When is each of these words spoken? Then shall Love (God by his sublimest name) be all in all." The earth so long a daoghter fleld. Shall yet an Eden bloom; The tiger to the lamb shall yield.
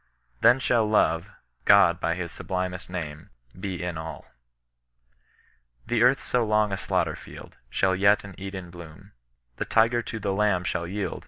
Then 0.39 0.57
shall 0.59 0.89
Love 0.89 1.29
(God 1.65 1.99
by 1.99 2.15
his 2.15 2.31
sublimest 2.31 2.89
name) 2.89 3.29
be 3.53 3.83
all 3.83 3.87
in 3.87 3.97
all." 3.99 4.25
The 5.85 6.01
earth 6.01 6.23
so 6.23 6.43
long 6.43 6.71
a 6.71 6.75
daoghter 6.75 7.13
fleld. 7.15 7.53
Shall 7.69 7.95
yet 7.95 8.23
an 8.23 8.33
Eden 8.39 8.71
bloom; 8.71 9.11
The 9.57 9.65
tiger 9.65 10.01
to 10.01 10.17
the 10.17 10.33
lamb 10.33 10.63
shall 10.63 10.87
yield. 10.87 11.19